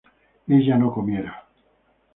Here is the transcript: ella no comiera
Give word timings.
ella 0.47 0.79
no 0.79 0.91
comiera 0.91 1.45